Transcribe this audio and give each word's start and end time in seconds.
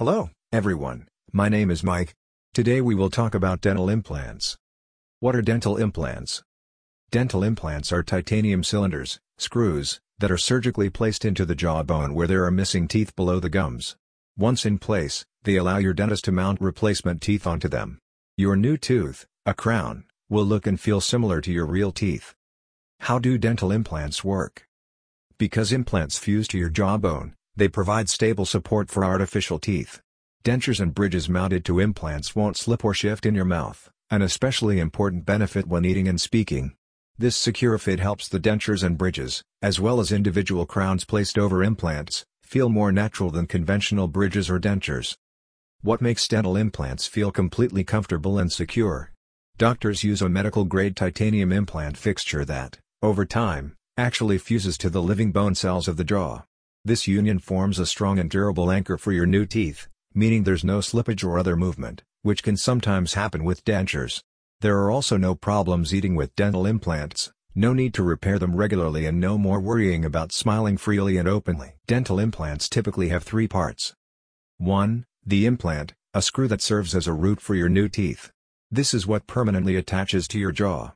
Hello, 0.00 0.30
everyone. 0.50 1.08
My 1.30 1.50
name 1.50 1.70
is 1.70 1.84
Mike. 1.84 2.14
Today 2.54 2.80
we 2.80 2.94
will 2.94 3.10
talk 3.10 3.34
about 3.34 3.60
dental 3.60 3.90
implants. 3.90 4.56
What 5.18 5.36
are 5.36 5.42
dental 5.42 5.76
implants? 5.76 6.42
Dental 7.10 7.44
implants 7.44 7.92
are 7.92 8.02
titanium 8.02 8.64
cylinders, 8.64 9.20
screws, 9.36 10.00
that 10.18 10.30
are 10.30 10.38
surgically 10.38 10.88
placed 10.88 11.26
into 11.26 11.44
the 11.44 11.54
jawbone 11.54 12.14
where 12.14 12.26
there 12.26 12.46
are 12.46 12.50
missing 12.50 12.88
teeth 12.88 13.14
below 13.14 13.40
the 13.40 13.50
gums. 13.50 13.94
Once 14.38 14.64
in 14.64 14.78
place, 14.78 15.26
they 15.42 15.56
allow 15.56 15.76
your 15.76 15.92
dentist 15.92 16.24
to 16.24 16.32
mount 16.32 16.62
replacement 16.62 17.20
teeth 17.20 17.46
onto 17.46 17.68
them. 17.68 17.98
Your 18.38 18.56
new 18.56 18.78
tooth, 18.78 19.26
a 19.44 19.52
crown, 19.52 20.04
will 20.30 20.46
look 20.46 20.66
and 20.66 20.80
feel 20.80 21.02
similar 21.02 21.42
to 21.42 21.52
your 21.52 21.66
real 21.66 21.92
teeth. 21.92 22.34
How 23.00 23.18
do 23.18 23.36
dental 23.36 23.70
implants 23.70 24.24
work? 24.24 24.66
Because 25.36 25.72
implants 25.72 26.16
fuse 26.16 26.48
to 26.48 26.56
your 26.56 26.70
jawbone, 26.70 27.34
they 27.56 27.68
provide 27.68 28.08
stable 28.08 28.44
support 28.44 28.90
for 28.90 29.04
artificial 29.04 29.58
teeth. 29.58 30.00
Dentures 30.44 30.80
and 30.80 30.94
bridges 30.94 31.28
mounted 31.28 31.64
to 31.66 31.80
implants 31.80 32.34
won't 32.34 32.56
slip 32.56 32.84
or 32.84 32.94
shift 32.94 33.26
in 33.26 33.34
your 33.34 33.44
mouth, 33.44 33.90
an 34.10 34.22
especially 34.22 34.78
important 34.78 35.26
benefit 35.26 35.66
when 35.66 35.84
eating 35.84 36.08
and 36.08 36.20
speaking. 36.20 36.74
This 37.18 37.36
secure 37.36 37.76
fit 37.76 38.00
helps 38.00 38.28
the 38.28 38.40
dentures 38.40 38.82
and 38.82 38.96
bridges, 38.96 39.42
as 39.60 39.78
well 39.78 40.00
as 40.00 40.10
individual 40.10 40.64
crowns 40.64 41.04
placed 41.04 41.36
over 41.36 41.62
implants, 41.62 42.24
feel 42.42 42.70
more 42.70 42.90
natural 42.90 43.30
than 43.30 43.46
conventional 43.46 44.08
bridges 44.08 44.48
or 44.48 44.58
dentures. 44.58 45.16
What 45.82 46.00
makes 46.00 46.26
dental 46.26 46.56
implants 46.56 47.06
feel 47.06 47.30
completely 47.30 47.84
comfortable 47.84 48.38
and 48.38 48.50
secure? 48.50 49.12
Doctors 49.58 50.02
use 50.02 50.22
a 50.22 50.28
medical-grade 50.28 50.96
titanium 50.96 51.52
implant 51.52 51.98
fixture 51.98 52.44
that, 52.46 52.78
over 53.02 53.26
time, 53.26 53.76
actually 53.98 54.38
fuses 54.38 54.78
to 54.78 54.88
the 54.88 55.02
living 55.02 55.32
bone 55.32 55.54
cells 55.54 55.86
of 55.86 55.98
the 55.98 56.04
jaw. 56.04 56.44
This 56.82 57.06
union 57.06 57.38
forms 57.38 57.78
a 57.78 57.84
strong 57.84 58.18
and 58.18 58.30
durable 58.30 58.70
anchor 58.70 58.96
for 58.96 59.12
your 59.12 59.26
new 59.26 59.44
teeth, 59.44 59.86
meaning 60.14 60.44
there's 60.44 60.64
no 60.64 60.78
slippage 60.78 61.22
or 61.22 61.38
other 61.38 61.54
movement, 61.54 62.02
which 62.22 62.42
can 62.42 62.56
sometimes 62.56 63.12
happen 63.12 63.44
with 63.44 63.66
dentures. 63.66 64.22
There 64.60 64.78
are 64.78 64.90
also 64.90 65.18
no 65.18 65.34
problems 65.34 65.94
eating 65.94 66.14
with 66.14 66.34
dental 66.36 66.64
implants, 66.64 67.32
no 67.54 67.74
need 67.74 67.92
to 67.94 68.02
repair 68.02 68.38
them 68.38 68.56
regularly 68.56 69.04
and 69.04 69.20
no 69.20 69.36
more 69.36 69.60
worrying 69.60 70.06
about 70.06 70.32
smiling 70.32 70.78
freely 70.78 71.18
and 71.18 71.28
openly. 71.28 71.74
Dental 71.86 72.18
implants 72.18 72.66
typically 72.66 73.10
have 73.10 73.24
three 73.24 73.46
parts. 73.46 73.94
1. 74.56 75.04
The 75.26 75.44
implant, 75.44 75.92
a 76.14 76.22
screw 76.22 76.48
that 76.48 76.62
serves 76.62 76.94
as 76.94 77.06
a 77.06 77.12
root 77.12 77.42
for 77.42 77.54
your 77.54 77.68
new 77.68 77.88
teeth. 77.88 78.30
This 78.70 78.94
is 78.94 79.06
what 79.06 79.26
permanently 79.26 79.76
attaches 79.76 80.26
to 80.28 80.38
your 80.38 80.52
jaw. 80.52 80.92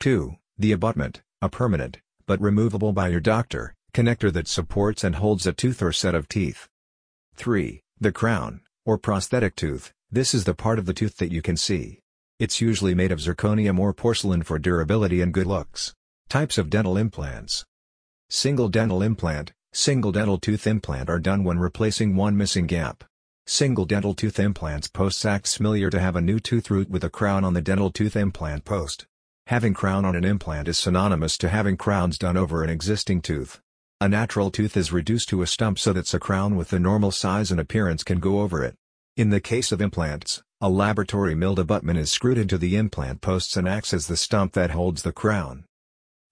2. 0.00 0.36
The 0.56 0.72
abutment, 0.72 1.20
a 1.42 1.50
permanent, 1.50 1.98
but 2.26 2.40
removable 2.40 2.94
by 2.94 3.08
your 3.08 3.20
doctor, 3.20 3.74
connector 3.92 4.32
that 4.32 4.48
supports 4.48 5.04
and 5.04 5.16
holds 5.16 5.46
a 5.46 5.52
tooth 5.52 5.82
or 5.82 5.92
set 5.92 6.14
of 6.14 6.28
teeth. 6.28 6.68
3. 7.36 7.82
The 8.00 8.12
crown, 8.12 8.60
or 8.84 8.98
prosthetic 8.98 9.56
tooth, 9.56 9.92
this 10.10 10.34
is 10.34 10.44
the 10.44 10.54
part 10.54 10.78
of 10.78 10.86
the 10.86 10.94
tooth 10.94 11.16
that 11.18 11.32
you 11.32 11.42
can 11.42 11.56
see. 11.56 12.00
It's 12.38 12.60
usually 12.60 12.94
made 12.94 13.12
of 13.12 13.18
zirconium 13.18 13.78
or 13.78 13.92
porcelain 13.92 14.42
for 14.42 14.58
durability 14.58 15.20
and 15.20 15.34
good 15.34 15.46
looks. 15.46 15.94
Types 16.28 16.58
of 16.58 16.70
dental 16.70 16.96
implants. 16.96 17.64
Single 18.28 18.68
dental 18.68 19.02
implant, 19.02 19.52
single 19.72 20.12
dental 20.12 20.38
tooth 20.38 20.66
implant 20.66 21.10
are 21.10 21.18
done 21.18 21.44
when 21.44 21.58
replacing 21.58 22.16
one 22.16 22.36
missing 22.36 22.66
gap. 22.66 23.04
Single 23.46 23.84
dental 23.84 24.14
tooth 24.14 24.38
implants 24.38 24.88
posts 24.88 25.24
act 25.24 25.48
similar 25.48 25.90
to 25.90 26.00
have 26.00 26.16
a 26.16 26.20
new 26.20 26.38
tooth 26.38 26.70
root 26.70 26.88
with 26.88 27.02
a 27.04 27.10
crown 27.10 27.44
on 27.44 27.54
the 27.54 27.60
dental 27.60 27.90
tooth 27.90 28.16
implant 28.16 28.64
post. 28.64 29.06
Having 29.48 29.74
crown 29.74 30.04
on 30.04 30.14
an 30.14 30.24
implant 30.24 30.68
is 30.68 30.78
synonymous 30.78 31.36
to 31.38 31.48
having 31.48 31.76
crowns 31.76 32.16
done 32.16 32.36
over 32.36 32.62
an 32.62 32.70
existing 32.70 33.20
tooth. 33.20 33.60
A 34.02 34.08
natural 34.08 34.50
tooth 34.50 34.78
is 34.78 34.92
reduced 34.92 35.28
to 35.28 35.42
a 35.42 35.46
stump 35.46 35.78
so 35.78 35.92
that 35.92 36.14
a 36.14 36.18
crown 36.18 36.56
with 36.56 36.70
the 36.70 36.78
normal 36.78 37.10
size 37.10 37.50
and 37.50 37.60
appearance 37.60 38.02
can 38.02 38.18
go 38.18 38.40
over 38.40 38.64
it. 38.64 38.74
In 39.14 39.28
the 39.28 39.42
case 39.42 39.72
of 39.72 39.82
implants, 39.82 40.42
a 40.58 40.70
laboratory 40.70 41.34
milled 41.34 41.58
abutment 41.58 41.98
is 41.98 42.10
screwed 42.10 42.38
into 42.38 42.56
the 42.56 42.76
implant 42.76 43.20
posts 43.20 43.58
and 43.58 43.68
acts 43.68 43.92
as 43.92 44.06
the 44.06 44.16
stump 44.16 44.54
that 44.54 44.70
holds 44.70 45.02
the 45.02 45.12
crown. 45.12 45.66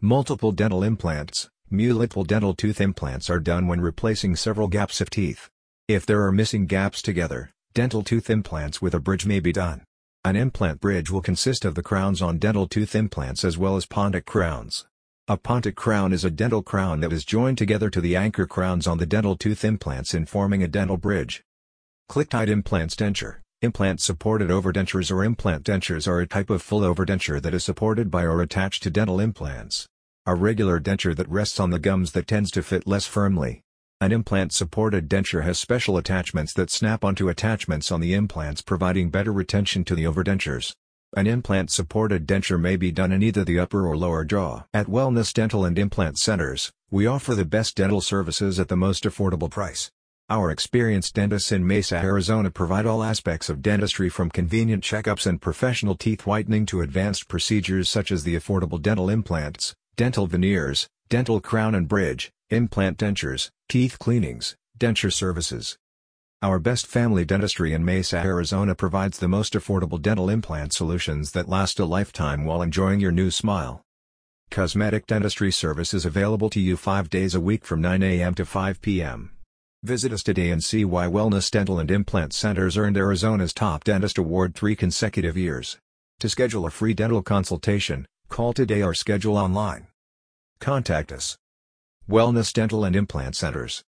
Multiple 0.00 0.50
dental 0.50 0.82
implants, 0.82 1.50
multiple 1.70 2.24
dental 2.24 2.54
tooth 2.54 2.80
implants 2.80 3.28
are 3.28 3.38
done 3.38 3.66
when 3.66 3.82
replacing 3.82 4.34
several 4.34 4.68
gaps 4.68 5.02
of 5.02 5.10
teeth. 5.10 5.50
If 5.88 6.06
there 6.06 6.22
are 6.22 6.32
missing 6.32 6.64
gaps 6.64 7.02
together, 7.02 7.50
dental 7.74 8.02
tooth 8.02 8.30
implants 8.30 8.80
with 8.80 8.94
a 8.94 8.98
bridge 8.98 9.26
may 9.26 9.40
be 9.40 9.52
done. 9.52 9.84
An 10.24 10.36
implant 10.36 10.80
bridge 10.80 11.10
will 11.10 11.20
consist 11.20 11.66
of 11.66 11.74
the 11.74 11.82
crowns 11.82 12.22
on 12.22 12.38
dental 12.38 12.66
tooth 12.66 12.94
implants 12.94 13.44
as 13.44 13.58
well 13.58 13.76
as 13.76 13.84
Pontic 13.84 14.24
crowns. 14.24 14.86
A 15.30 15.36
Pontic 15.36 15.74
crown 15.74 16.14
is 16.14 16.24
a 16.24 16.30
dental 16.30 16.62
crown 16.62 17.00
that 17.00 17.12
is 17.12 17.22
joined 17.22 17.58
together 17.58 17.90
to 17.90 18.00
the 18.00 18.16
anchor 18.16 18.46
crowns 18.46 18.86
on 18.86 18.96
the 18.96 19.04
dental 19.04 19.36
tooth 19.36 19.62
implants 19.62 20.14
in 20.14 20.24
forming 20.24 20.62
a 20.62 20.68
dental 20.68 20.96
bridge. 20.96 21.44
Click-tied 22.08 22.48
implants 22.48 22.96
denture. 22.96 23.40
Implant-supported 23.60 24.48
overdentures 24.48 25.12
or 25.12 25.22
implant 25.22 25.64
dentures 25.64 26.08
are 26.08 26.20
a 26.20 26.26
type 26.26 26.48
of 26.48 26.62
full 26.62 26.80
overdenture 26.80 27.42
that 27.42 27.52
is 27.52 27.62
supported 27.62 28.10
by 28.10 28.22
or 28.22 28.40
attached 28.40 28.82
to 28.84 28.90
dental 28.90 29.20
implants. 29.20 29.86
A 30.24 30.34
regular 30.34 30.80
denture 30.80 31.14
that 31.14 31.28
rests 31.28 31.60
on 31.60 31.68
the 31.68 31.78
gums 31.78 32.12
that 32.12 32.26
tends 32.26 32.50
to 32.52 32.62
fit 32.62 32.86
less 32.86 33.04
firmly. 33.04 33.60
An 34.00 34.12
implant-supported 34.12 35.10
denture 35.10 35.44
has 35.44 35.58
special 35.58 35.98
attachments 35.98 36.54
that 36.54 36.70
snap 36.70 37.04
onto 37.04 37.28
attachments 37.28 37.92
on 37.92 38.00
the 38.00 38.14
implants 38.14 38.62
providing 38.62 39.10
better 39.10 39.34
retention 39.34 39.84
to 39.84 39.94
the 39.94 40.04
overdentures. 40.04 40.72
An 41.16 41.26
implant-supported 41.26 42.26
denture 42.26 42.60
may 42.60 42.76
be 42.76 42.92
done 42.92 43.12
in 43.12 43.22
either 43.22 43.42
the 43.42 43.58
upper 43.58 43.86
or 43.86 43.96
lower 43.96 44.24
jaw. 44.24 44.64
At 44.74 44.88
Wellness 44.88 45.32
Dental 45.32 45.64
and 45.64 45.78
Implant 45.78 46.18
Centers, 46.18 46.70
we 46.90 47.06
offer 47.06 47.34
the 47.34 47.46
best 47.46 47.76
dental 47.76 48.02
services 48.02 48.60
at 48.60 48.68
the 48.68 48.76
most 48.76 49.04
affordable 49.04 49.50
price. 49.50 49.90
Our 50.28 50.50
experienced 50.50 51.14
dentists 51.14 51.50
in 51.50 51.66
Mesa, 51.66 51.96
Arizona 51.96 52.50
provide 52.50 52.84
all 52.84 53.02
aspects 53.02 53.48
of 53.48 53.62
dentistry 53.62 54.10
from 54.10 54.28
convenient 54.28 54.84
checkups 54.84 55.26
and 55.26 55.40
professional 55.40 55.94
teeth 55.94 56.26
whitening 56.26 56.66
to 56.66 56.82
advanced 56.82 57.26
procedures 57.26 57.88
such 57.88 58.12
as 58.12 58.24
the 58.24 58.36
affordable 58.36 58.80
dental 58.80 59.08
implants, 59.08 59.74
dental 59.96 60.26
veneers, 60.26 60.88
dental 61.08 61.40
crown 61.40 61.74
and 61.74 61.88
bridge, 61.88 62.30
implant 62.50 62.98
dentures, 62.98 63.48
teeth 63.70 63.98
cleanings, 63.98 64.56
denture 64.78 65.12
services. 65.12 65.78
Our 66.40 66.60
best 66.60 66.86
family 66.86 67.24
dentistry 67.24 67.72
in 67.72 67.84
Mesa, 67.84 68.18
Arizona 68.18 68.76
provides 68.76 69.18
the 69.18 69.26
most 69.26 69.54
affordable 69.54 70.00
dental 70.00 70.30
implant 70.30 70.72
solutions 70.72 71.32
that 71.32 71.48
last 71.48 71.80
a 71.80 71.84
lifetime 71.84 72.44
while 72.44 72.62
enjoying 72.62 73.00
your 73.00 73.10
new 73.10 73.32
smile. 73.32 73.82
Cosmetic 74.48 75.08
dentistry 75.08 75.50
service 75.50 75.92
is 75.92 76.06
available 76.06 76.48
to 76.50 76.60
you 76.60 76.76
5 76.76 77.10
days 77.10 77.34
a 77.34 77.40
week 77.40 77.64
from 77.64 77.80
9 77.80 78.04
a.m. 78.04 78.36
to 78.36 78.44
5 78.44 78.80
p.m. 78.80 79.32
Visit 79.82 80.12
us 80.12 80.22
today 80.22 80.50
and 80.50 80.62
see 80.62 80.84
why 80.84 81.08
Wellness 81.08 81.50
Dental 81.50 81.80
and 81.80 81.90
Implant 81.90 82.32
Centers 82.32 82.76
earned 82.76 82.96
Arizona's 82.96 83.52
Top 83.52 83.82
Dentist 83.82 84.16
Award 84.16 84.54
three 84.54 84.76
consecutive 84.76 85.36
years. 85.36 85.76
To 86.20 86.28
schedule 86.28 86.66
a 86.66 86.70
free 86.70 86.94
dental 86.94 87.20
consultation, 87.20 88.06
call 88.28 88.52
today 88.52 88.82
or 88.84 88.94
schedule 88.94 89.36
online. 89.36 89.88
Contact 90.60 91.10
us. 91.10 91.36
Wellness 92.08 92.52
Dental 92.52 92.84
and 92.84 92.94
Implant 92.94 93.34
Centers 93.34 93.82